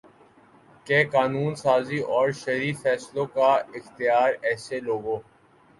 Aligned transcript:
کہ 0.87 1.03
قانون 1.11 1.55
سازی 1.55 1.99
اور 2.09 2.31
شرعی 2.31 2.73
فیصلوں 2.73 3.25
کا 3.25 3.53
اختیار 3.75 4.33
ایسے 4.43 4.79
لوگوں 4.79 5.19